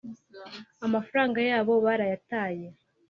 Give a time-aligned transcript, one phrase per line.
[0.85, 2.65] amafaranga yabo barayataye